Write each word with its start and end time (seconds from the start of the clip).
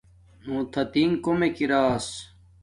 نو 0.45 0.55
تھاتینگ 0.71 1.13
کومک 1.23 1.57
اراچھس 1.63 2.07